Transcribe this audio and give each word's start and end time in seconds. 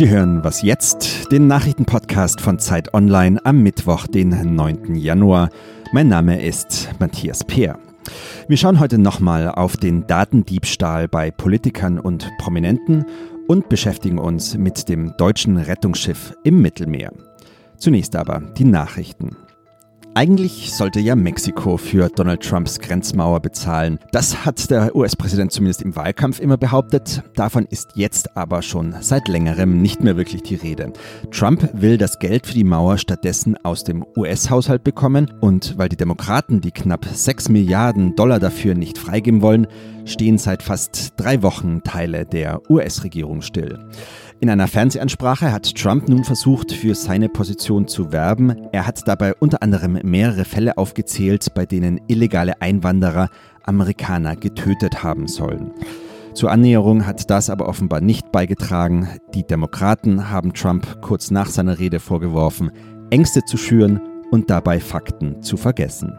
Sie 0.00 0.08
hören 0.08 0.42
Was 0.42 0.62
jetzt? 0.62 1.30
Den 1.30 1.46
Nachrichtenpodcast 1.46 2.40
von 2.40 2.58
Zeit 2.58 2.94
Online 2.94 3.38
am 3.44 3.62
Mittwoch, 3.62 4.06
den 4.06 4.30
9. 4.54 4.94
Januar. 4.94 5.50
Mein 5.92 6.08
Name 6.08 6.42
ist 6.42 6.88
Matthias 6.98 7.44
Peer. 7.44 7.78
Wir 8.48 8.56
schauen 8.56 8.80
heute 8.80 8.96
nochmal 8.96 9.50
auf 9.50 9.76
den 9.76 10.06
Datendiebstahl 10.06 11.06
bei 11.06 11.30
Politikern 11.30 11.98
und 11.98 12.30
Prominenten 12.38 13.04
und 13.46 13.68
beschäftigen 13.68 14.18
uns 14.18 14.56
mit 14.56 14.88
dem 14.88 15.14
deutschen 15.18 15.58
Rettungsschiff 15.58 16.32
im 16.44 16.62
Mittelmeer. 16.62 17.12
Zunächst 17.76 18.16
aber 18.16 18.40
die 18.56 18.64
Nachrichten. 18.64 19.36
Eigentlich 20.12 20.72
sollte 20.72 20.98
ja 20.98 21.14
Mexiko 21.14 21.76
für 21.76 22.08
Donald 22.08 22.42
Trumps 22.42 22.80
Grenzmauer 22.80 23.38
bezahlen. 23.38 24.00
Das 24.10 24.44
hat 24.44 24.68
der 24.68 24.96
US-Präsident 24.96 25.52
zumindest 25.52 25.82
im 25.82 25.94
Wahlkampf 25.94 26.40
immer 26.40 26.56
behauptet. 26.56 27.22
Davon 27.36 27.64
ist 27.70 27.90
jetzt 27.94 28.36
aber 28.36 28.60
schon 28.62 28.96
seit 29.00 29.28
längerem 29.28 29.80
nicht 29.80 30.02
mehr 30.02 30.16
wirklich 30.16 30.42
die 30.42 30.56
Rede. 30.56 30.92
Trump 31.30 31.70
will 31.74 31.96
das 31.96 32.18
Geld 32.18 32.48
für 32.48 32.54
die 32.54 32.64
Mauer 32.64 32.98
stattdessen 32.98 33.56
aus 33.62 33.84
dem 33.84 34.04
US-Haushalt 34.16 34.82
bekommen 34.82 35.30
und 35.40 35.78
weil 35.78 35.88
die 35.88 35.96
Demokraten 35.96 36.60
die 36.60 36.72
knapp 36.72 37.06
6 37.06 37.48
Milliarden 37.48 38.16
Dollar 38.16 38.40
dafür 38.40 38.74
nicht 38.74 38.98
freigeben 38.98 39.42
wollen, 39.42 39.68
stehen 40.06 40.38
seit 40.38 40.64
fast 40.64 41.12
drei 41.18 41.42
Wochen 41.42 41.82
Teile 41.84 42.26
der 42.26 42.68
US-Regierung 42.68 43.42
still. 43.42 43.78
In 44.42 44.48
einer 44.48 44.68
Fernsehansprache 44.68 45.52
hat 45.52 45.74
Trump 45.74 46.08
nun 46.08 46.24
versucht, 46.24 46.72
für 46.72 46.94
seine 46.94 47.28
Position 47.28 47.86
zu 47.86 48.10
werben. 48.10 48.68
Er 48.72 48.86
hat 48.86 49.06
dabei 49.06 49.34
unter 49.34 49.62
anderem 49.62 49.98
mehrere 50.02 50.46
Fälle 50.46 50.78
aufgezählt, 50.78 51.52
bei 51.54 51.66
denen 51.66 52.00
illegale 52.08 52.62
Einwanderer 52.62 53.28
Amerikaner 53.64 54.36
getötet 54.36 55.02
haben 55.02 55.28
sollen. 55.28 55.72
Zur 56.32 56.50
Annäherung 56.50 57.06
hat 57.06 57.28
das 57.28 57.50
aber 57.50 57.68
offenbar 57.68 58.00
nicht 58.00 58.32
beigetragen. 58.32 59.10
Die 59.34 59.46
Demokraten 59.46 60.30
haben 60.30 60.54
Trump 60.54 61.02
kurz 61.02 61.30
nach 61.30 61.48
seiner 61.48 61.78
Rede 61.78 62.00
vorgeworfen, 62.00 62.70
Ängste 63.10 63.44
zu 63.44 63.58
schüren 63.58 64.00
und 64.30 64.48
dabei 64.48 64.80
Fakten 64.80 65.42
zu 65.42 65.58
vergessen. 65.58 66.18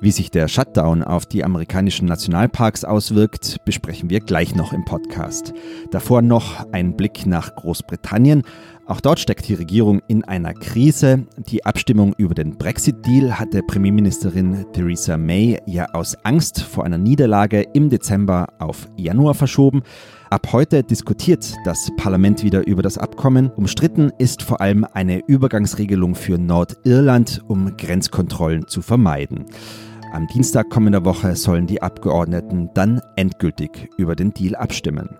Wie 0.00 0.12
sich 0.12 0.30
der 0.30 0.46
Shutdown 0.46 1.02
auf 1.02 1.26
die 1.26 1.42
amerikanischen 1.42 2.06
Nationalparks 2.06 2.84
auswirkt, 2.84 3.56
besprechen 3.64 4.10
wir 4.10 4.20
gleich 4.20 4.54
noch 4.54 4.72
im 4.72 4.84
Podcast. 4.84 5.52
Davor 5.90 6.22
noch 6.22 6.64
ein 6.70 6.96
Blick 6.96 7.26
nach 7.26 7.56
Großbritannien. 7.56 8.44
Auch 8.88 9.02
dort 9.02 9.20
steckt 9.20 9.46
die 9.46 9.54
Regierung 9.54 10.00
in 10.08 10.24
einer 10.24 10.54
Krise. 10.54 11.26
Die 11.50 11.66
Abstimmung 11.66 12.14
über 12.16 12.34
den 12.34 12.56
Brexit-Deal 12.56 13.38
hatte 13.38 13.62
Premierministerin 13.62 14.64
Theresa 14.72 15.18
May 15.18 15.60
ja 15.66 15.84
aus 15.92 16.16
Angst 16.24 16.62
vor 16.62 16.86
einer 16.86 16.96
Niederlage 16.96 17.66
im 17.74 17.90
Dezember 17.90 18.46
auf 18.58 18.88
Januar 18.96 19.34
verschoben. 19.34 19.82
Ab 20.30 20.48
heute 20.52 20.82
diskutiert 20.82 21.54
das 21.66 21.90
Parlament 21.98 22.42
wieder 22.42 22.66
über 22.66 22.80
das 22.80 22.96
Abkommen. 22.96 23.50
Umstritten 23.50 24.10
ist 24.16 24.42
vor 24.42 24.62
allem 24.62 24.86
eine 24.94 25.18
Übergangsregelung 25.26 26.14
für 26.14 26.38
Nordirland, 26.38 27.42
um 27.46 27.76
Grenzkontrollen 27.76 28.68
zu 28.68 28.80
vermeiden. 28.80 29.44
Am 30.14 30.26
Dienstag 30.28 30.70
kommender 30.70 31.04
Woche 31.04 31.36
sollen 31.36 31.66
die 31.66 31.82
Abgeordneten 31.82 32.70
dann 32.72 33.02
endgültig 33.16 33.90
über 33.98 34.16
den 34.16 34.32
Deal 34.32 34.54
abstimmen. 34.54 35.18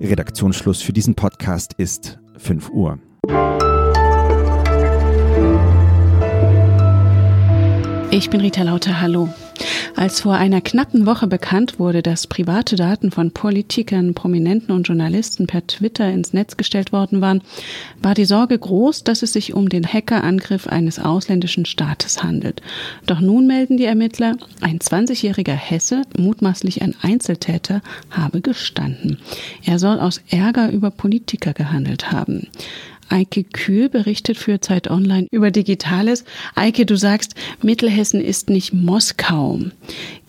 Redaktionsschluss 0.00 0.82
für 0.82 0.92
diesen 0.92 1.14
Podcast 1.14 1.74
ist 1.74 2.18
5 2.38 2.70
Uhr. 2.70 2.98
Ich 8.10 8.30
bin 8.30 8.40
Rita 8.40 8.62
Lauter, 8.62 9.00
hallo. 9.00 9.28
Als 9.96 10.20
vor 10.20 10.34
einer 10.34 10.60
knappen 10.60 11.06
Woche 11.06 11.26
bekannt 11.26 11.78
wurde, 11.78 12.02
dass 12.02 12.26
private 12.26 12.76
Daten 12.76 13.10
von 13.10 13.32
Politikern, 13.32 14.14
Prominenten 14.14 14.72
und 14.72 14.86
Journalisten 14.86 15.46
per 15.46 15.66
Twitter 15.66 16.10
ins 16.10 16.32
Netz 16.32 16.56
gestellt 16.56 16.92
worden 16.92 17.20
waren, 17.20 17.42
war 18.00 18.14
die 18.14 18.24
Sorge 18.24 18.58
groß, 18.58 19.04
dass 19.04 19.22
es 19.22 19.32
sich 19.32 19.54
um 19.54 19.68
den 19.68 19.86
Hackerangriff 19.86 20.66
eines 20.66 20.98
ausländischen 20.98 21.64
Staates 21.64 22.22
handelt. 22.22 22.62
Doch 23.06 23.20
nun 23.20 23.46
melden 23.46 23.76
die 23.76 23.86
Ermittler, 23.86 24.36
ein 24.60 24.78
20-jähriger 24.78 25.54
Hesse, 25.54 26.02
mutmaßlich 26.16 26.82
ein 26.82 26.94
Einzeltäter, 27.02 27.82
habe 28.10 28.40
gestanden. 28.40 29.18
Er 29.64 29.78
soll 29.78 29.98
aus 30.00 30.20
Ärger 30.28 30.70
über 30.70 30.90
Politiker 30.90 31.52
gehandelt 31.52 32.12
haben. 32.12 32.46
Eike 33.08 33.44
Kühl 33.44 33.88
berichtet 33.88 34.36
für 34.36 34.60
Zeit 34.60 34.90
Online 34.90 35.26
über 35.30 35.50
Digitales. 35.50 36.24
Eike, 36.54 36.86
du 36.86 36.96
sagst, 36.96 37.34
Mittelhessen 37.62 38.20
ist 38.20 38.50
nicht 38.50 38.72
Moskau. 38.72 39.60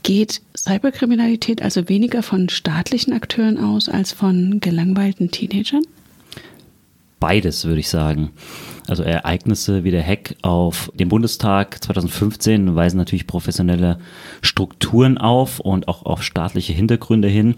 Geht 0.04 0.42
Cyberkriminalität 0.58 1.62
also 1.62 1.90
weniger 1.90 2.24
von 2.24 2.50
staatlichen 2.50 3.14
Akteuren 3.14 3.58
aus 3.58 3.90
als 3.90 4.12
von 4.12 4.60
gelangweilten 4.60 5.32
Teenagern? 5.32 5.84
Beides, 7.20 7.66
würde 7.66 7.82
ich 7.82 7.90
sagen. 7.90 8.32
Also 8.88 9.04
Ereignisse 9.04 9.84
wie 9.84 9.92
der 9.92 10.04
Hack 10.04 10.36
auf 10.42 10.92
den 10.96 11.10
Bundestag 11.10 11.84
2015 11.84 12.76
weisen 12.76 12.98
natürlich 12.98 13.28
professionelle 13.28 14.00
Strukturen 14.42 15.18
auf 15.18 15.60
und 15.60 15.88
auch 15.88 16.06
auf 16.06 16.24
staatliche 16.24 16.74
Hintergründe 16.74 17.28
hin. 17.28 17.56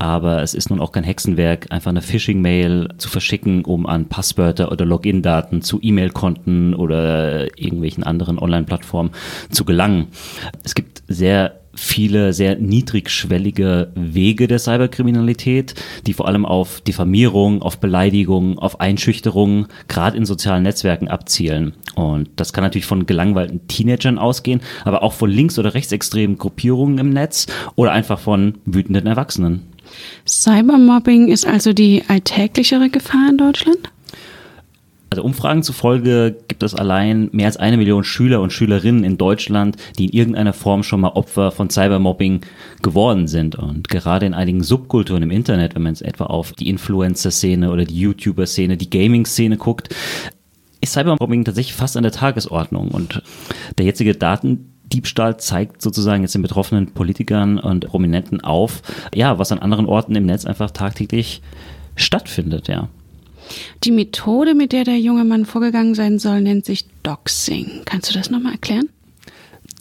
Aber 0.00 0.40
es 0.40 0.54
ist 0.54 0.70
nun 0.70 0.80
auch 0.80 0.92
kein 0.92 1.04
Hexenwerk, 1.04 1.66
einfach 1.68 1.90
eine 1.90 2.00
Phishing-Mail 2.00 2.88
zu 2.96 3.10
verschicken, 3.10 3.66
um 3.66 3.84
an 3.84 4.06
Passwörter 4.06 4.72
oder 4.72 4.86
Login-Daten 4.86 5.60
zu 5.60 5.78
E-Mail-Konten 5.82 6.74
oder 6.74 7.58
irgendwelchen 7.60 8.02
anderen 8.02 8.38
Online-Plattformen 8.38 9.10
zu 9.50 9.66
gelangen. 9.66 10.06
Es 10.64 10.74
gibt 10.74 11.02
sehr 11.06 11.60
viele 11.74 12.32
sehr 12.32 12.56
niedrigschwellige 12.56 13.92
Wege 13.94 14.48
der 14.48 14.58
Cyberkriminalität, 14.58 15.74
die 16.06 16.14
vor 16.14 16.26
allem 16.26 16.44
auf 16.46 16.80
Diffamierung, 16.80 17.62
auf 17.62 17.78
Beleidigung, 17.78 18.58
auf 18.58 18.80
Einschüchterung, 18.80 19.66
gerade 19.86 20.16
in 20.16 20.24
sozialen 20.24 20.62
Netzwerken 20.62 21.08
abzielen. 21.08 21.74
Und 21.94 22.30
das 22.36 22.52
kann 22.52 22.64
natürlich 22.64 22.86
von 22.86 23.06
gelangweilten 23.06 23.68
Teenagern 23.68 24.18
ausgehen, 24.18 24.60
aber 24.84 25.02
auch 25.02 25.12
von 25.12 25.30
links- 25.30 25.58
oder 25.58 25.74
rechtsextremen 25.74 26.38
Gruppierungen 26.38 26.98
im 26.98 27.10
Netz 27.10 27.46
oder 27.76 27.92
einfach 27.92 28.18
von 28.18 28.58
wütenden 28.64 29.06
Erwachsenen. 29.06 29.69
Cybermobbing 30.26 31.28
ist 31.28 31.46
also 31.46 31.72
die 31.72 32.02
alltäglichere 32.08 32.90
Gefahr 32.90 33.30
in 33.30 33.38
Deutschland? 33.38 33.90
Also 35.12 35.24
Umfragen 35.24 35.64
zufolge 35.64 36.36
gibt 36.46 36.62
es 36.62 36.76
allein 36.76 37.30
mehr 37.32 37.46
als 37.46 37.56
eine 37.56 37.76
Million 37.76 38.04
Schüler 38.04 38.40
und 38.40 38.52
Schülerinnen 38.52 39.02
in 39.02 39.18
Deutschland, 39.18 39.76
die 39.98 40.06
in 40.06 40.12
irgendeiner 40.12 40.52
Form 40.52 40.84
schon 40.84 41.00
mal 41.00 41.08
Opfer 41.08 41.50
von 41.50 41.68
Cybermobbing 41.68 42.42
geworden 42.80 43.26
sind. 43.26 43.56
Und 43.56 43.88
gerade 43.88 44.26
in 44.26 44.34
einigen 44.34 44.62
Subkulturen 44.62 45.24
im 45.24 45.32
Internet, 45.32 45.74
wenn 45.74 45.82
man 45.82 45.94
jetzt 45.94 46.02
etwa 46.02 46.26
auf 46.26 46.52
die 46.52 46.68
Influencer-Szene 46.68 47.72
oder 47.72 47.84
die 47.84 47.98
YouTuber-Szene, 47.98 48.76
die 48.76 48.88
Gaming-Szene 48.88 49.56
guckt, 49.56 49.88
ist 50.80 50.92
Cybermobbing 50.92 51.44
tatsächlich 51.44 51.74
fast 51.74 51.96
an 51.96 52.04
der 52.04 52.12
Tagesordnung. 52.12 52.88
Und 52.92 53.20
der 53.78 53.86
jetzige 53.86 54.14
Daten 54.14 54.70
Diebstahl 54.92 55.38
zeigt 55.38 55.82
sozusagen 55.82 56.22
jetzt 56.22 56.34
den 56.34 56.42
betroffenen 56.42 56.92
Politikern 56.92 57.58
und 57.58 57.86
Prominenten 57.86 58.40
auf, 58.40 58.82
ja, 59.14 59.38
was 59.38 59.52
an 59.52 59.58
anderen 59.58 59.86
Orten 59.86 60.14
im 60.16 60.26
Netz 60.26 60.44
einfach 60.44 60.70
tagtäglich 60.70 61.42
stattfindet, 61.96 62.68
ja. 62.68 62.88
Die 63.84 63.90
Methode, 63.90 64.54
mit 64.54 64.72
der 64.72 64.84
der 64.84 64.98
junge 64.98 65.24
Mann 65.24 65.44
vorgegangen 65.44 65.94
sein 65.94 66.18
soll, 66.18 66.40
nennt 66.40 66.64
sich 66.64 66.86
Doxing. 67.02 67.82
Kannst 67.84 68.10
du 68.10 68.14
das 68.14 68.30
nochmal 68.30 68.52
erklären? 68.52 68.88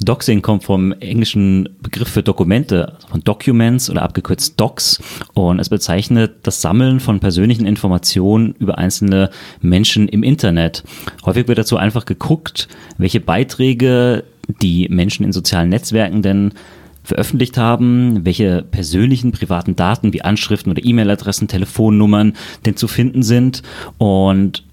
Doxing 0.01 0.41
kommt 0.41 0.63
vom 0.63 0.93
englischen 0.93 1.67
Begriff 1.81 2.07
für 2.07 2.23
Dokumente, 2.23 2.97
von 3.09 3.21
Documents 3.21 3.89
oder 3.89 4.01
abgekürzt 4.01 4.59
Docs. 4.59 5.01
Und 5.33 5.59
es 5.59 5.67
bezeichnet 5.67 6.35
das 6.43 6.61
Sammeln 6.61 7.01
von 7.01 7.19
persönlichen 7.19 7.65
Informationen 7.65 8.55
über 8.59 8.77
einzelne 8.77 9.29
Menschen 9.61 10.07
im 10.07 10.23
Internet. 10.23 10.83
Häufig 11.25 11.49
wird 11.49 11.57
dazu 11.57 11.75
einfach 11.75 12.05
geguckt, 12.05 12.69
welche 12.97 13.19
Beiträge 13.19 14.23
die 14.61 14.87
Menschen 14.89 15.23
in 15.25 15.31
sozialen 15.31 15.69
Netzwerken 15.69 16.21
denn 16.21 16.53
veröffentlicht 17.03 17.57
haben, 17.57 18.25
welche 18.25 18.63
persönlichen 18.63 19.31
privaten 19.31 19.75
Daten 19.75 20.13
wie 20.13 20.21
Anschriften 20.21 20.71
oder 20.71 20.83
E-Mail-Adressen, 20.83 21.47
Telefonnummern 21.47 22.33
denn 22.65 22.75
zu 22.75 22.87
finden 22.87 23.23
sind. 23.23 23.63
Und 23.97 24.63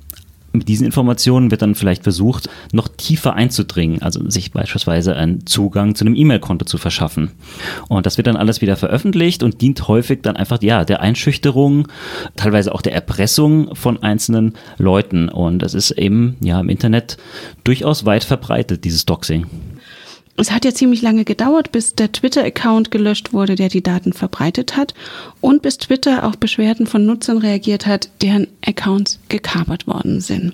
mit 0.58 0.69
diesen 0.69 0.87
Informationen 0.87 1.50
wird 1.50 1.62
dann 1.62 1.75
vielleicht 1.75 2.03
versucht, 2.03 2.49
noch 2.73 2.88
tiefer 2.88 3.35
einzudringen, 3.35 4.03
also 4.03 4.29
sich 4.29 4.53
beispielsweise 4.53 5.17
einen 5.17 5.47
Zugang 5.47 5.94
zu 5.94 6.05
einem 6.05 6.14
E-Mail-Konto 6.14 6.64
zu 6.64 6.79
verschaffen. 6.79 7.32
Und 7.88 8.06
das 8.06 8.17
wird 8.17 8.26
dann 8.26 8.37
alles 8.37 8.61
wieder 8.61 8.76
veröffentlicht 8.76 9.43
und 9.43 9.61
dient 9.61 9.88
häufig 9.88 10.20
dann 10.23 10.37
einfach 10.37 10.62
ja 10.62 10.85
der 10.85 11.00
Einschüchterung, 11.00 11.88
teilweise 12.37 12.75
auch 12.75 12.82
der 12.82 12.94
Erpressung 12.94 13.75
von 13.75 14.03
einzelnen 14.03 14.55
Leuten. 14.79 15.29
Und 15.29 15.61
das 15.61 15.75
ist 15.75 15.93
eben 15.93 16.37
ja 16.41 16.61
im 16.61 16.69
Internet 16.69 17.17
durchaus 17.64 18.05
weit 18.05 18.25
verbreitet, 18.25 18.85
dieses 18.85 19.06
Doxing. 19.06 19.47
Es 20.38 20.50
hat 20.50 20.66
ja 20.66 20.74
ziemlich 20.74 21.00
lange 21.00 21.24
gedauert, 21.24 21.72
bis 21.72 21.94
der 21.94 22.12
Twitter-Account 22.12 22.90
gelöscht 22.90 23.32
wurde, 23.32 23.54
der 23.54 23.70
die 23.70 23.82
Daten 23.82 24.12
verbreitet 24.12 24.76
hat 24.76 24.92
und 25.40 25.62
bis 25.62 25.78
Twitter 25.78 26.24
auf 26.24 26.36
Beschwerden 26.36 26.86
von 26.86 27.06
Nutzern 27.06 27.38
reagiert 27.38 27.86
hat, 27.86 28.10
deren 28.20 28.48
Accounts 28.64 29.18
gekapert 29.30 29.86
worden 29.86 30.20
sind. 30.20 30.52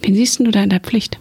Wen 0.00 0.14
siehst 0.14 0.40
du 0.40 0.50
da 0.50 0.62
in 0.62 0.70
der 0.70 0.80
Pflicht? 0.80 1.18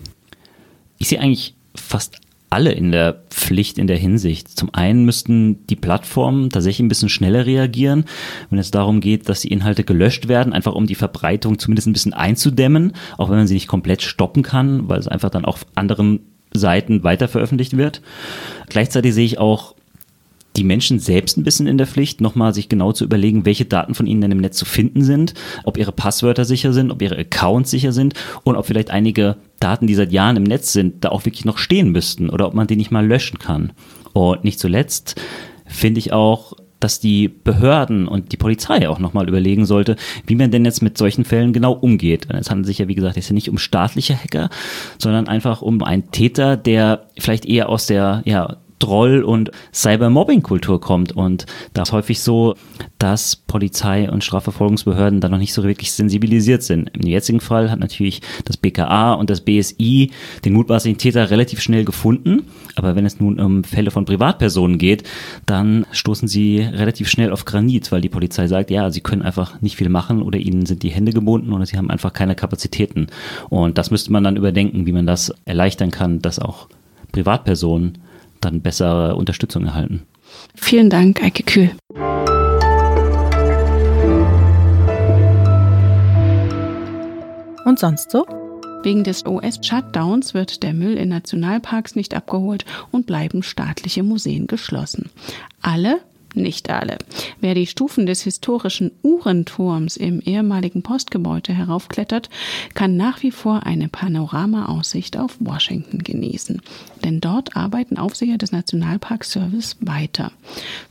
Ich 0.99 1.09
sehe 1.09 1.19
eigentlich 1.19 1.53
fast 1.75 2.17
alle 2.49 2.71
in 2.71 2.93
der 2.93 3.23
Pflicht 3.29 3.77
in 3.77 3.87
der 3.87 3.97
Hinsicht. 3.97 4.57
Zum 4.57 4.73
einen 4.73 5.03
müssten 5.03 5.67
die 5.67 5.75
Plattformen 5.75 6.49
tatsächlich 6.49 6.85
ein 6.85 6.87
bisschen 6.87 7.09
schneller 7.09 7.45
reagieren, 7.45 8.05
wenn 8.49 8.59
es 8.59 8.71
darum 8.71 9.01
geht, 9.01 9.27
dass 9.27 9.41
die 9.41 9.49
Inhalte 9.49 9.83
gelöscht 9.83 10.29
werden, 10.29 10.53
einfach 10.53 10.73
um 10.73 10.87
die 10.87 10.95
Verbreitung 10.95 11.59
zumindest 11.59 11.87
ein 11.87 11.93
bisschen 11.93 12.13
einzudämmen, 12.13 12.93
auch 13.17 13.29
wenn 13.29 13.37
man 13.37 13.47
sie 13.47 13.55
nicht 13.55 13.67
komplett 13.67 14.01
stoppen 14.01 14.43
kann, 14.43 14.87
weil 14.87 14.97
es 14.97 15.09
einfach 15.09 15.29
dann 15.29 15.43
auf 15.43 15.65
anderen 15.75 16.21
Seiten 16.57 17.03
weiter 17.03 17.27
veröffentlicht 17.27 17.77
wird. 17.77 18.01
Gleichzeitig 18.69 19.13
sehe 19.13 19.25
ich 19.25 19.39
auch 19.39 19.75
die 20.57 20.63
Menschen 20.63 20.99
selbst 20.99 21.37
ein 21.37 21.43
bisschen 21.43 21.67
in 21.67 21.77
der 21.77 21.87
Pflicht, 21.87 22.19
nochmal 22.19 22.53
sich 22.53 22.67
genau 22.67 22.91
zu 22.91 23.03
überlegen, 23.03 23.45
welche 23.45 23.65
Daten 23.65 23.93
von 23.93 24.07
ihnen 24.07 24.21
denn 24.21 24.31
im 24.31 24.39
Netz 24.39 24.57
zu 24.57 24.65
finden 24.65 25.03
sind, 25.03 25.35
ob 25.63 25.77
ihre 25.77 25.91
Passwörter 25.91 26.45
sicher 26.45 26.73
sind, 26.73 26.91
ob 26.91 27.01
ihre 27.01 27.17
Accounts 27.17 27.69
sicher 27.69 27.91
sind 27.91 28.15
und 28.43 28.55
ob 28.55 28.65
vielleicht 28.65 28.89
einige 28.89 29.37
Daten, 29.59 29.87
die 29.87 29.95
seit 29.95 30.11
Jahren 30.11 30.35
im 30.35 30.43
Netz 30.43 30.73
sind, 30.73 31.03
da 31.03 31.09
auch 31.09 31.25
wirklich 31.25 31.45
noch 31.45 31.59
stehen 31.59 31.91
müssten 31.91 32.29
oder 32.29 32.47
ob 32.47 32.55
man 32.55 32.67
die 32.67 32.75
nicht 32.75 32.91
mal 32.91 33.05
löschen 33.05 33.39
kann. 33.39 33.71
Und 34.13 34.43
nicht 34.43 34.59
zuletzt 34.59 35.21
finde 35.67 35.99
ich 35.99 36.11
auch, 36.11 36.53
dass 36.79 36.99
die 36.99 37.27
Behörden 37.27 38.07
und 38.07 38.31
die 38.31 38.37
Polizei 38.37 38.87
auch 38.87 38.99
nochmal 38.99 39.27
überlegen 39.27 39.65
sollte, 39.65 39.95
wie 40.25 40.35
man 40.35 40.51
denn 40.51 40.65
jetzt 40.65 40.81
mit 40.81 40.97
solchen 40.97 41.25
Fällen 41.25 41.53
genau 41.53 41.73
umgeht. 41.73 42.27
Es 42.29 42.49
handelt 42.49 42.67
sich 42.67 42.77
ja, 42.77 42.87
wie 42.87 42.95
gesagt, 42.95 43.15
jetzt 43.15 43.31
nicht 43.31 43.49
um 43.49 43.57
staatliche 43.57 44.15
Hacker, 44.15 44.49
sondern 44.97 45.27
einfach 45.27 45.61
um 45.61 45.81
einen 45.83 46.11
Täter, 46.11 46.57
der 46.57 47.07
vielleicht 47.17 47.45
eher 47.45 47.69
aus 47.69 47.87
der 47.87 48.21
ja, 48.25 48.57
Troll- 48.79 49.23
und 49.23 49.51
Cybermobbing-Kultur 49.73 50.79
kommt. 50.79 51.11
Und 51.11 51.45
da 51.73 51.83
ist 51.83 51.91
häufig 51.91 52.19
so, 52.21 52.55
dass 52.99 53.35
Polizei 53.35 54.09
und 54.09 54.23
Strafverfolgungsbehörden 54.23 55.21
da 55.21 55.29
noch 55.29 55.37
nicht 55.37 55.53
so 55.53 55.63
wirklich 55.63 55.91
sensibilisiert 55.91 56.63
sind. 56.63 56.91
Im 56.93 57.07
jetzigen 57.07 57.39
Fall 57.39 57.71
hat 57.71 57.79
natürlich 57.79 58.21
das 58.45 58.57
BKA 58.57 59.13
und 59.13 59.29
das 59.29 59.41
BSI 59.41 60.11
den 60.45 60.53
mutmaßlichen 60.53 60.97
Täter 60.97 61.29
relativ 61.29 61.61
schnell 61.61 61.85
gefunden. 61.85 62.43
Aber 62.75 62.95
wenn 62.95 63.05
es 63.05 63.19
nun 63.19 63.39
um 63.39 63.63
Fälle 63.63 63.91
von 63.91 64.05
Privatpersonen 64.05 64.77
geht, 64.77 65.03
dann 65.45 65.85
stoßen 65.91 66.27
sie 66.27 66.59
relativ 66.59 67.09
schnell 67.09 67.31
auf 67.31 67.45
Granit, 67.45 67.91
weil 67.91 68.01
die 68.01 68.09
Polizei 68.09 68.47
sagt, 68.47 68.71
ja, 68.71 68.89
sie 68.91 69.01
können 69.01 69.21
einfach 69.21 69.61
nicht 69.61 69.75
viel 69.75 69.89
machen 69.89 70.21
oder 70.21 70.39
ihnen 70.39 70.65
sind 70.65 70.83
die 70.83 70.89
Hände 70.89 71.13
gebunden 71.13 71.53
oder 71.53 71.65
sie 71.65 71.77
haben 71.77 71.89
einfach 71.89 72.13
keine 72.13 72.35
Kapazitäten. 72.35 73.07
Und 73.49 73.77
das 73.77 73.91
müsste 73.91 74.11
man 74.11 74.23
dann 74.23 74.37
überdenken, 74.37 74.85
wie 74.85 74.91
man 74.91 75.05
das 75.05 75.33
erleichtern 75.45 75.91
kann, 75.91 76.21
dass 76.21 76.39
auch 76.39 76.67
Privatpersonen 77.11 77.97
dann 78.41 78.61
bessere 78.61 79.15
Unterstützung 79.15 79.65
erhalten. 79.65 80.03
Vielen 80.55 80.89
Dank, 80.89 81.23
Eike 81.23 81.43
Kühl. 81.43 81.71
Und 87.65 87.79
sonst 87.79 88.11
so? 88.11 88.25
Wegen 88.83 89.03
des 89.03 89.25
US-Shutdowns 89.25 90.33
wird 90.33 90.63
der 90.63 90.73
Müll 90.73 90.95
in 90.95 91.09
Nationalparks 91.09 91.95
nicht 91.95 92.13
abgeholt 92.13 92.63
und 92.91 93.05
bleiben 93.05 93.43
staatliche 93.43 94.03
Museen 94.03 94.47
geschlossen. 94.47 95.09
Alle 95.61 95.99
nicht 96.33 96.69
alle. 96.69 96.97
Wer 97.39 97.55
die 97.55 97.67
Stufen 97.67 98.05
des 98.05 98.21
historischen 98.21 98.91
Uhrenturms 99.03 99.97
im 99.97 100.19
ehemaligen 100.21 100.83
Postgebäude 100.83 101.53
heraufklettert, 101.53 102.29
kann 102.73 102.97
nach 102.97 103.23
wie 103.23 103.31
vor 103.31 103.65
eine 103.65 103.87
Panoramaaussicht 103.87 105.17
auf 105.17 105.37
Washington 105.39 106.03
genießen. 106.03 106.61
Denn 107.03 107.21
dort 107.21 107.55
arbeiten 107.55 107.97
Aufseher 107.97 108.37
des 108.37 108.51
Nationalparks 108.51 109.31
Service 109.31 109.77
weiter. 109.79 110.31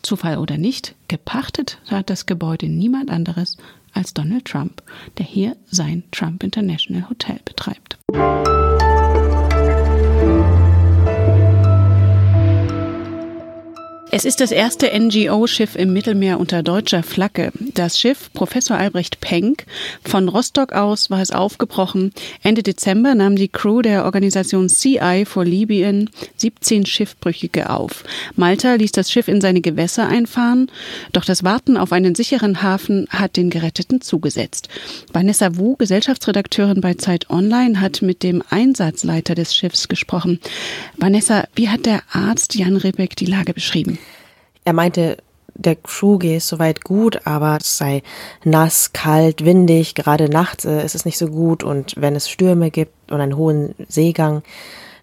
Zufall 0.02 0.38
oder 0.38 0.58
nicht, 0.58 0.94
gepachtet 1.08 1.78
hat 1.88 2.10
das 2.10 2.26
Gebäude 2.26 2.68
niemand 2.68 3.10
anderes 3.10 3.56
als 3.92 4.12
Donald 4.12 4.44
Trump, 4.44 4.82
der 5.18 5.26
hier 5.26 5.56
sein 5.70 6.04
Trump 6.10 6.42
International 6.42 7.08
Hotel 7.08 7.40
betreibt. 7.44 7.96
Es 14.16 14.24
ist 14.24 14.40
das 14.40 14.50
erste 14.50 14.98
NGO-Schiff 14.98 15.76
im 15.76 15.92
Mittelmeer 15.92 16.40
unter 16.40 16.62
deutscher 16.62 17.02
Flagge. 17.02 17.52
Das 17.74 18.00
Schiff 18.00 18.30
Professor 18.32 18.78
Albrecht 18.78 19.20
Penck 19.20 19.66
von 20.02 20.30
Rostock 20.30 20.72
aus 20.72 21.10
war 21.10 21.20
es 21.20 21.32
aufgebrochen. 21.32 22.12
Ende 22.42 22.62
Dezember 22.62 23.14
nahm 23.14 23.36
die 23.36 23.48
Crew 23.48 23.82
der 23.82 24.06
Organisation 24.06 24.70
CI 24.70 25.24
for 25.26 25.44
Libyen 25.44 26.08
17 26.38 26.86
Schiffbrüchige 26.86 27.68
auf. 27.68 28.04
Malta 28.36 28.76
ließ 28.76 28.92
das 28.92 29.12
Schiff 29.12 29.28
in 29.28 29.42
seine 29.42 29.60
Gewässer 29.60 30.08
einfahren, 30.08 30.70
doch 31.12 31.26
das 31.26 31.44
Warten 31.44 31.76
auf 31.76 31.92
einen 31.92 32.14
sicheren 32.14 32.62
Hafen 32.62 33.06
hat 33.10 33.36
den 33.36 33.50
Geretteten 33.50 34.00
zugesetzt. 34.00 34.70
Vanessa 35.12 35.58
Wu, 35.58 35.76
Gesellschaftsredakteurin 35.76 36.80
bei 36.80 36.94
Zeit 36.94 37.28
Online, 37.28 37.82
hat 37.82 38.00
mit 38.00 38.22
dem 38.22 38.42
Einsatzleiter 38.48 39.34
des 39.34 39.54
Schiffs 39.54 39.88
gesprochen. 39.88 40.40
Vanessa, 40.96 41.44
wie 41.54 41.68
hat 41.68 41.84
der 41.84 42.00
Arzt 42.10 42.54
Jan 42.54 42.78
Rebeck 42.78 43.14
die 43.14 43.26
Lage 43.26 43.52
beschrieben? 43.52 43.98
Er 44.66 44.72
meinte, 44.72 45.18
der 45.54 45.76
Crew 45.76 46.18
gehe 46.18 46.38
es 46.38 46.48
soweit 46.48 46.82
gut, 46.82 47.24
aber 47.24 47.58
es 47.60 47.78
sei 47.78 48.02
nass, 48.42 48.92
kalt, 48.92 49.44
windig, 49.44 49.94
gerade 49.94 50.28
nachts 50.28 50.64
äh, 50.64 50.84
ist 50.84 50.96
es 50.96 51.04
nicht 51.04 51.18
so 51.18 51.28
gut 51.28 51.62
und 51.62 51.94
wenn 51.96 52.16
es 52.16 52.28
Stürme 52.28 52.72
gibt 52.72 53.12
und 53.12 53.20
einen 53.20 53.36
hohen 53.36 53.76
Seegang, 53.88 54.42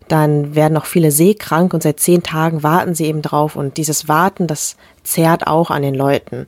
dann 0.10 0.54
werden 0.54 0.76
auch 0.76 0.86
viele 0.86 1.12
seekrank 1.12 1.74
und 1.74 1.82
seit 1.82 2.02
zehn 2.02 2.24
Tagen 2.24 2.62
warten 2.62 2.94
sie 2.94 3.06
eben 3.06 3.22
drauf 3.22 3.56
und 3.56 3.78
dieses 3.78 4.10
Warten, 4.10 4.48
das 4.48 4.76
zehrt 5.02 5.48
auch 5.48 5.72
an 5.72 5.82
den 5.82 5.96
Leuten. 5.96 6.48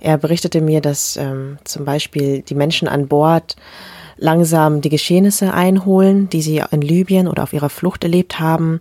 Er 0.00 0.16
berichtete 0.16 0.62
mir, 0.62 0.80
dass 0.80 1.18
ähm, 1.18 1.58
zum 1.64 1.84
Beispiel 1.84 2.40
die 2.40 2.54
Menschen 2.54 2.88
an 2.88 3.08
Bord 3.08 3.56
langsam 4.16 4.80
die 4.80 4.88
Geschehnisse 4.88 5.52
einholen, 5.52 6.30
die 6.30 6.40
sie 6.40 6.62
in 6.70 6.80
Libyen 6.80 7.28
oder 7.28 7.42
auf 7.42 7.52
ihrer 7.52 7.68
Flucht 7.68 8.04
erlebt 8.04 8.40
haben 8.40 8.80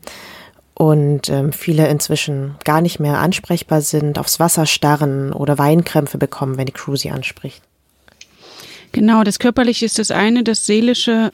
und 0.76 1.30
ähm, 1.30 1.54
viele 1.54 1.88
inzwischen 1.88 2.56
gar 2.64 2.82
nicht 2.82 3.00
mehr 3.00 3.20
ansprechbar 3.20 3.82
sind, 3.82 4.18
aufs 4.18 4.40
Wasser 4.40 4.66
starren 4.66 5.32
oder 5.32 5.58
Weinkrämpfe 5.58 6.18
bekommen, 6.18 6.58
wenn 6.58 6.66
die 6.66 6.72
Crew 6.72 6.96
sie 6.96 7.12
anspricht. 7.12 7.62
Genau, 8.92 9.24
das 9.24 9.40
Körperliche 9.40 9.86
ist 9.86 10.00
das 10.00 10.12
eine, 10.12 10.44
das 10.44 10.66
Seelische 10.66 11.32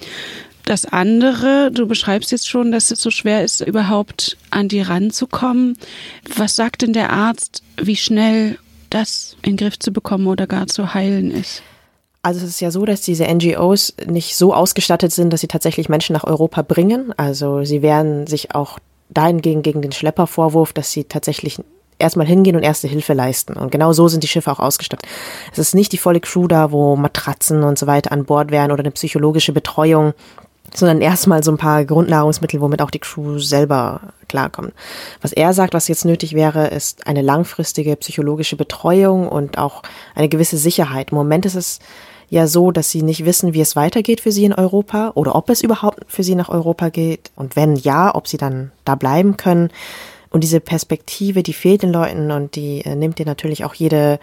das 0.69 0.85
andere. 0.85 1.71
Du 1.73 1.87
beschreibst 1.87 2.31
jetzt 2.31 2.47
schon, 2.47 2.71
dass 2.71 2.91
es 2.91 3.01
so 3.01 3.09
schwer 3.09 3.43
ist, 3.43 3.61
überhaupt 3.61 4.37
an 4.51 4.67
die 4.67 4.81
ranzukommen. 4.81 5.77
Was 6.35 6.55
sagt 6.55 6.83
denn 6.83 6.93
der 6.93 7.11
Arzt, 7.11 7.63
wie 7.81 7.95
schnell 7.95 8.59
das 8.89 9.35
in 9.41 9.53
den 9.53 9.57
Griff 9.57 9.79
zu 9.79 9.91
bekommen 9.91 10.27
oder 10.27 10.47
gar 10.47 10.67
zu 10.67 10.93
heilen 10.93 11.31
ist? 11.31 11.63
Also 12.21 12.41
es 12.41 12.51
ist 12.51 12.59
ja 12.59 12.69
so, 12.69 12.85
dass 12.85 13.01
diese 13.01 13.25
NGOs 13.25 13.95
nicht 14.05 14.35
so 14.35 14.53
ausgestattet 14.53 15.11
sind, 15.11 15.31
dass 15.31 15.41
sie 15.41 15.47
tatsächlich 15.47 15.89
Menschen 15.89 16.13
nach 16.13 16.25
Europa 16.25 16.61
bringen. 16.61 17.13
Also 17.17 17.63
sie 17.63 17.81
werden 17.81 18.27
sich 18.27 18.53
auch 18.53 18.77
dahingegen 19.09 19.61
gegen 19.61 19.81
den 19.81 19.91
Schleppervorwurf, 19.91 20.73
dass 20.73 20.91
sie 20.91 21.03
tatsächlich 21.03 21.59
erstmal 21.99 22.25
hingehen 22.25 22.55
und 22.55 22.63
erste 22.63 22.87
Hilfe 22.87 23.13
leisten. 23.13 23.53
Und 23.53 23.71
genau 23.71 23.93
so 23.93 24.07
sind 24.07 24.23
die 24.23 24.27
Schiffe 24.27 24.51
auch 24.51 24.59
ausgestattet. 24.59 25.07
Es 25.51 25.59
ist 25.59 25.75
nicht 25.75 25.91
die 25.91 25.97
volle 25.97 26.21
Crew 26.21 26.47
da, 26.47 26.71
wo 26.71 26.95
Matratzen 26.95 27.63
und 27.63 27.77
so 27.77 27.87
weiter 27.87 28.11
an 28.11 28.25
Bord 28.25 28.51
wären 28.51 28.71
oder 28.71 28.81
eine 28.81 28.91
psychologische 28.91 29.51
Betreuung, 29.51 30.13
sondern 30.73 31.01
erstmal 31.01 31.43
so 31.43 31.51
ein 31.51 31.57
paar 31.57 31.85
Grundnahrungsmittel, 31.85 32.61
womit 32.61 32.81
auch 32.81 32.91
die 32.91 32.99
Crew 32.99 33.39
selber 33.39 34.01
klarkommt. 34.27 34.73
Was 35.21 35.33
er 35.33 35.53
sagt, 35.53 35.73
was 35.73 35.87
jetzt 35.87 36.05
nötig 36.05 36.33
wäre, 36.33 36.67
ist 36.67 37.07
eine 37.07 37.21
langfristige 37.21 37.95
psychologische 37.95 38.55
Betreuung 38.55 39.27
und 39.27 39.57
auch 39.57 39.83
eine 40.15 40.29
gewisse 40.29 40.57
Sicherheit. 40.57 41.11
Im 41.11 41.17
Moment 41.17 41.45
ist 41.45 41.55
es 41.55 41.79
ja 42.29 42.47
so, 42.47 42.71
dass 42.71 42.91
sie 42.91 43.01
nicht 43.01 43.25
wissen, 43.25 43.53
wie 43.53 43.61
es 43.61 43.75
weitergeht 43.75 44.21
für 44.21 44.31
sie 44.31 44.45
in 44.45 44.53
Europa 44.53 45.11
oder 45.15 45.35
ob 45.35 45.49
es 45.49 45.61
überhaupt 45.61 45.99
für 46.07 46.23
sie 46.23 46.35
nach 46.35 46.49
Europa 46.49 46.89
geht 46.89 47.31
und 47.35 47.55
wenn 47.55 47.75
ja, 47.75 48.13
ob 48.13 48.27
sie 48.27 48.37
dann 48.37 48.71
da 48.85 48.95
bleiben 48.95 49.37
können. 49.37 49.69
Und 50.29 50.43
diese 50.43 50.59
Perspektive, 50.59 51.41
die 51.41 51.53
fehlt 51.53 51.81
den 51.81 51.91
Leuten 51.91 52.31
und 52.31 52.55
die 52.55 52.85
äh, 52.85 52.95
nimmt 52.95 53.17
dir 53.17 53.25
natürlich 53.25 53.65
auch 53.65 53.73
jede 53.73 54.19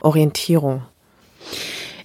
Orientierung. 0.00 0.82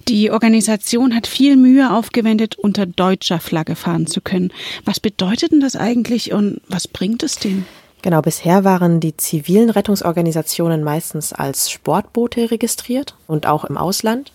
Die 0.08 0.30
Organisation 0.30 1.16
hat 1.16 1.26
viel 1.26 1.56
Mühe 1.56 1.92
aufgewendet, 1.92 2.56
unter 2.56 2.86
deutscher 2.86 3.40
Flagge 3.40 3.74
fahren 3.74 4.06
zu 4.06 4.20
können. 4.20 4.52
Was 4.84 5.00
bedeutet 5.00 5.50
denn 5.50 5.60
das 5.60 5.74
eigentlich 5.74 6.32
und 6.32 6.60
was 6.68 6.86
bringt 6.86 7.24
es 7.24 7.40
denen? 7.40 7.66
Genau, 8.02 8.22
bisher 8.22 8.62
waren 8.62 9.00
die 9.00 9.16
zivilen 9.16 9.68
Rettungsorganisationen 9.68 10.84
meistens 10.84 11.32
als 11.32 11.72
Sportboote 11.72 12.52
registriert 12.52 13.16
und 13.26 13.48
auch 13.48 13.64
im 13.64 13.76
Ausland. 13.76 14.30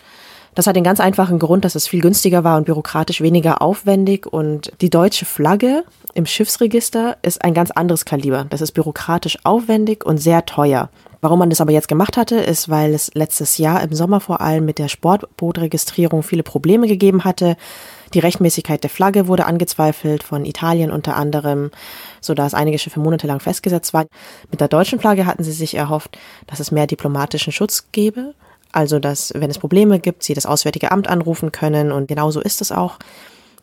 Das 0.56 0.68
hat 0.68 0.76
den 0.76 0.84
ganz 0.84 1.00
einfachen 1.00 1.40
Grund, 1.40 1.64
dass 1.64 1.76
es 1.76 1.88
viel 1.88 2.02
günstiger 2.02 2.44
war 2.44 2.58
und 2.58 2.66
bürokratisch 2.66 3.22
weniger 3.22 3.62
aufwendig. 3.62 4.28
Und 4.28 4.74
die 4.82 4.90
deutsche 4.90 5.24
Flagge 5.24 5.86
im 6.14 6.26
Schiffsregister 6.26 7.16
ist 7.22 7.46
ein 7.46 7.54
ganz 7.54 7.72
anderes 7.72 8.04
Kaliber. 8.04 8.46
Das 8.50 8.60
ist 8.60 8.74
bürokratisch 8.74 9.38
aufwendig 9.46 10.06
und 10.06 10.18
sehr 10.18 10.46
teuer. 10.46 10.90
Warum 11.22 11.38
man 11.38 11.52
das 11.52 11.62
aber 11.62 11.72
jetzt 11.72 11.88
gemacht 11.88 12.18
hatte, 12.18 12.38
ist, 12.38 12.68
weil 12.70 12.94
es 12.94 13.12
letztes 13.14 13.60
Jahr 13.60 13.84
im 13.84 13.94
Sommer 13.94 14.20
vor 14.20 14.42
allem 14.42 14.66
mit 14.66 14.80
der 14.80 14.88
Sportbootregistrierung 14.88 16.24
viele 16.24 16.42
Probleme 16.42 16.88
gegeben 16.88 17.24
hatte. 17.24 17.58
Die 18.16 18.20
Rechtmäßigkeit 18.20 18.82
der 18.82 18.90
Flagge 18.90 19.28
wurde 19.28 19.46
angezweifelt, 19.46 20.24
von 20.24 20.46
Italien 20.46 20.92
unter 20.92 21.16
anderem, 21.16 21.70
so 22.20 22.34
dass 22.34 22.56
einige 22.56 22.80
Schiffe 22.80 23.00
monatelang 23.00 23.40
festgesetzt 23.40 23.94
waren. 23.94 24.08
Mit 24.50 24.62
der 24.62 24.68
deutschen 24.68 25.00
Flagge 25.00 25.28
hatten 25.28 25.44
sie 25.44 25.52
sich 25.52 25.76
erhofft, 25.76 26.18
dass 26.48 26.60
es 26.60 26.72
mehr 26.72 26.88
diplomatischen 26.88 27.54
Schutz 27.54 27.86
gäbe 27.92 28.34
also, 28.72 29.00
dass, 29.00 29.34
wenn 29.36 29.50
es 29.50 29.60
Probleme 29.60 30.00
gibt, 30.00 30.24
sie 30.24 30.34
das 30.34 30.46
Auswärtige 30.46 30.92
Amt 30.92 31.10
anrufen 31.10 31.52
können 31.52 31.92
und 31.92 32.08
genauso 32.08 32.40
ist 32.40 32.62
es 32.62 32.72
auch. 32.72 32.98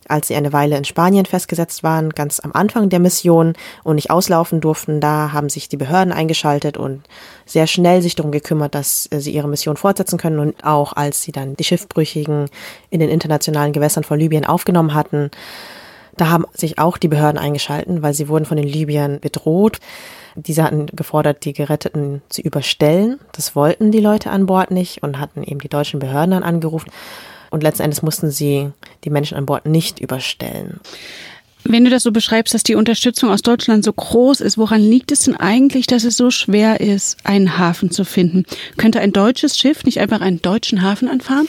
Als 0.09 0.29
sie 0.29 0.35
eine 0.35 0.53
Weile 0.53 0.77
in 0.77 0.85
Spanien 0.85 1.27
festgesetzt 1.27 1.83
waren, 1.83 2.11
ganz 2.11 2.41
am 2.41 2.53
Anfang 2.53 2.89
der 2.89 2.99
Mission 2.99 3.55
und 3.85 3.97
nicht 3.97 4.11
auslaufen 4.11 4.61
durften, 4.61 5.01
da 5.01 5.33
haben 5.33 5.49
sich 5.49 5.69
die 5.69 5.77
Behörden 5.77 6.13
eingeschaltet 6.13 6.77
und 6.77 7.03
sehr 7.47 7.67
schnell 7.67 8.03
sich 8.03 8.15
darum 8.15 8.33
gekümmert, 8.33 8.75
dass 8.75 9.09
sie 9.13 9.33
ihre 9.33 9.49
Mission 9.49 9.77
fortsetzen 9.77 10.19
können 10.19 10.39
und 10.39 10.65
auch 10.65 10.93
als 10.95 11.23
sie 11.23 11.33
dann 11.33 11.57
die 11.57 11.65
Schiffbrüchigen 11.65 12.51
in 12.91 13.01
den 13.01 13.11
internationalen 13.11 13.73
Gewässern 13.73 14.05
vor 14.05 14.17
Libyen 14.17 14.45
aufgenommen 14.45 14.95
hatten, 14.95 15.31
da 16.19 16.31
haben 16.31 16.47
sich 16.53 16.79
auch 16.79 16.99
die 16.99 17.09
Behörden 17.09 17.39
eingeschalten, 17.39 18.03
weil 18.03 18.13
sie 18.13 18.29
wurden 18.29 18.45
von 18.45 18.57
den 18.57 18.67
Libyern 18.67 19.21
bedroht. 19.21 19.79
Diese 20.35 20.65
hatten 20.65 20.87
gefordert, 20.87 21.45
die 21.45 21.53
Geretteten 21.53 22.23
zu 22.29 22.43
überstellen. 22.43 23.21
Das 23.33 23.55
wollten 23.55 23.93
die 23.93 24.01
Leute 24.01 24.31
an 24.31 24.47
Bord 24.47 24.71
nicht 24.71 25.03
und 25.03 25.21
hatten 25.21 25.45
eben 25.45 25.61
die 25.61 25.69
deutschen 25.69 26.01
Behörden 26.01 26.33
dann 26.33 26.43
angerufen. 26.43 26.91
Und 27.51 27.63
letzten 27.63 27.83
Endes 27.83 28.03
mussten 28.03 28.31
sie 28.31 28.71
die 29.05 29.11
Menschen 29.11 29.37
an 29.37 29.47
Bord 29.47 29.67
nicht 29.67 30.01
überstellen. 30.01 30.81
Wenn 31.65 31.85
du 31.85 31.91
das 31.91 32.03
so 32.03 32.13
beschreibst, 32.13 32.55
dass 32.55 32.63
die 32.63 32.77
Unterstützung 32.77 33.31
aus 33.31 33.43
Deutschland 33.43 33.85
so 33.85 33.93
groß 33.93 34.41
ist, 34.41 34.59
woran 34.59 34.81
liegt 34.81 35.13
es 35.13 35.25
denn 35.25 35.37
eigentlich, 35.37 35.87
dass 35.87 36.05
es 36.05 36.17
so 36.17 36.31
schwer 36.31 36.81
ist, 36.81 37.19
einen 37.25 37.59
Hafen 37.59 37.91
zu 37.91 38.05
finden? 38.05 38.45
Könnte 38.77 39.01
ein 39.01 39.13
deutsches 39.13 39.59
Schiff 39.59 39.85
nicht 39.85 40.01
einfach 40.01 40.21
einen 40.21 40.41
deutschen 40.41 40.83
Hafen 40.83 41.09
anfahren? 41.09 41.49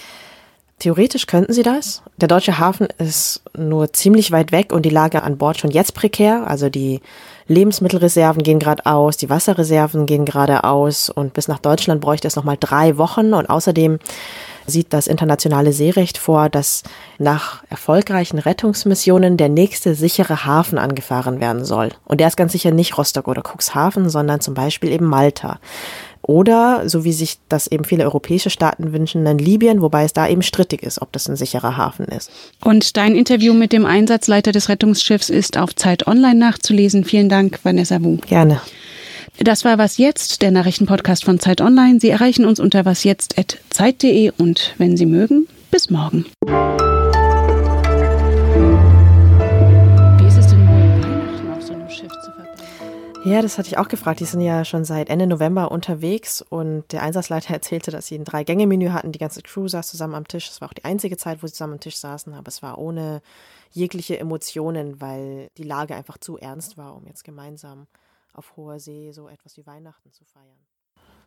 Theoretisch 0.80 1.28
könnten 1.28 1.52
sie 1.52 1.62
das. 1.62 2.02
Der 2.18 2.30
deutsche 2.30 2.58
Hafen 2.58 2.88
ist 2.98 3.42
nur 3.56 3.92
ziemlich 3.92 4.32
weit 4.32 4.54
weg 4.54 4.72
und 4.72 4.84
die 4.84 4.90
Lage 4.90 5.24
an 5.24 5.38
Bord 5.38 5.58
schon 5.58 5.72
jetzt 5.72 5.94
prekär. 5.94 6.48
Also 6.48 6.70
die 6.70 7.02
Lebensmittelreserven 7.48 8.44
gehen 8.44 8.60
gerade 8.60 8.86
aus, 8.86 9.18
die 9.18 9.30
Wasserreserven 9.30 10.06
gehen 10.06 10.24
gerade 10.24 10.64
aus 10.64 11.10
und 11.10 11.34
bis 11.34 11.50
nach 11.50 11.60
Deutschland 11.60 12.00
bräuchte 12.00 12.28
es 12.28 12.36
nochmal 12.36 12.58
drei 12.58 12.98
Wochen 12.98 13.34
und 13.34 13.50
außerdem 13.50 14.00
sieht 14.68 14.94
das 14.94 15.08
internationale 15.08 15.74
Seerecht 15.74 16.18
vor, 16.18 16.48
dass 16.48 16.84
nach 17.18 17.64
erfolgreichen 17.70 18.40
Rettungsmissionen 18.40 19.36
der 19.36 19.50
nächste 19.50 19.96
sichere 19.96 20.46
Hafen 20.46 20.78
angefahren 20.78 21.40
werden 21.40 21.66
soll. 21.66 21.90
Und 22.06 22.20
der 22.20 22.28
ist 22.28 22.38
ganz 22.38 22.52
sicher 22.52 22.72
nicht 22.72 22.98
Rostock 22.98 23.28
oder 23.28 23.42
Cuxhaven, 23.42 24.10
sondern 24.10 24.42
zum 24.42 24.54
Beispiel 24.54 24.92
eben 24.92 25.08
Malta. 25.08 25.60
Oder, 26.30 26.88
so 26.88 27.04
wie 27.04 27.12
sich 27.12 27.40
das 27.50 27.66
eben 27.66 27.86
viele 27.86 28.04
europäische 28.04 28.52
Staaten 28.52 28.94
wünschen, 28.94 29.26
dann 29.26 29.40
Libyen, 29.40 29.82
wobei 29.82 30.04
es 30.04 30.14
da 30.14 30.28
eben 30.28 30.44
strittig 30.44 30.84
ist, 30.84 31.02
ob 31.02 31.12
das 31.12 31.28
ein 31.28 31.36
sicherer 31.36 31.76
Hafen 31.76 32.06
ist. 32.06 32.30
Und 32.64 32.98
dein 32.98 33.16
Interview 33.16 33.52
mit 33.56 33.74
dem 33.74 33.84
Einsatzleiter 33.84 34.52
des 34.52 34.70
Rettungsschiffs 34.70 35.32
ist 35.32 35.58
auf 35.58 35.74
Zeit 35.74 36.06
Online 36.06 36.36
nachzulesen. 36.36 37.04
Vielen 37.04 37.30
Dank, 37.30 37.58
Vanessa 37.64 38.04
Wu. 38.04 38.18
Gerne. 38.28 38.62
Das 39.40 39.66
war 39.66 39.80
Was 39.80 39.98
Jetzt, 39.98 40.44
der 40.44 40.52
Nachrichtenpodcast 40.52 41.26
von 41.26 41.40
Zeit 41.40 41.62
Online. 41.62 42.00
Sie 42.00 42.10
erreichen 42.10 42.46
uns 42.46 42.60
unter 42.60 42.86
wasjetzt.zeit.de 42.86 44.32
und 44.38 44.76
wenn 44.78 44.98
Sie 44.98 45.08
mögen, 45.08 45.48
bis 45.72 45.90
morgen. 45.90 46.28
Ja, 53.30 53.44
das 53.44 53.60
hatte 53.60 53.68
ich 53.68 53.78
auch 53.78 53.88
gefragt. 53.88 54.22
Die 54.22 54.26
sind 54.26 54.42
ja 54.42 54.66
schon 54.66 54.86
seit 54.86 55.08
Ende 55.08 55.28
November 55.28 55.70
unterwegs 55.72 56.42
und 56.42 56.92
der 56.92 57.04
Einsatzleiter 57.04 57.54
erzählte, 57.54 57.92
dass 57.92 58.08
sie 58.08 58.16
ein 58.16 58.24
Drei-Gänge-Menü 58.26 58.90
hatten. 58.90 59.12
Die 59.12 59.20
ganze 59.20 59.44
Crew 59.44 59.68
saß 59.68 59.88
zusammen 59.88 60.16
am 60.16 60.28
Tisch. 60.28 60.50
Es 60.50 60.62
war 60.62 60.70
auch 60.70 60.74
die 60.74 60.84
einzige 60.84 61.16
Zeit, 61.16 61.44
wo 61.44 61.48
sie 61.48 61.54
zusammen 61.54 61.74
am 61.74 61.80
Tisch 61.80 61.98
saßen, 61.98 62.34
aber 62.34 62.48
es 62.48 62.64
war 62.64 62.80
ohne 62.80 63.22
jegliche 63.70 64.18
Emotionen, 64.18 65.00
weil 65.00 65.52
die 65.58 65.64
Lage 65.64 65.94
einfach 65.94 66.18
zu 66.18 66.40
ernst 66.40 66.76
war, 66.76 66.96
um 66.96 67.06
jetzt 67.06 67.24
gemeinsam 67.24 67.86
auf 68.34 68.58
hoher 68.58 68.80
See 68.80 69.12
so 69.12 69.30
etwas 69.30 69.58
wie 69.58 69.68
Weihnachten 69.68 70.12
zu 70.12 70.26
feiern. 70.26 70.69